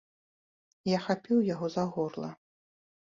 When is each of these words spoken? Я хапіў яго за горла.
Я 0.95 0.99
хапіў 1.07 1.43
яго 1.53 1.69
за 1.75 1.83
горла. 1.93 2.31